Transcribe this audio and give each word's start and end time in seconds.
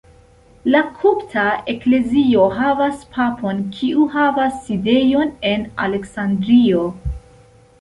La 0.75 0.79
kopta 1.01 1.43
eklezio 1.73 2.47
havas 2.59 3.03
papon 3.17 3.61
kiu 3.75 4.07
havas 4.15 4.57
sidejon 4.71 5.31
en 5.51 5.67
Aleksandrio. 5.85 6.83